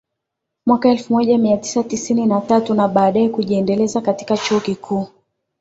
[0.65, 5.07] mwaka elfu moja mia tisa tisini na tatu na baadae kujiendeleza katika Chuo Kikuu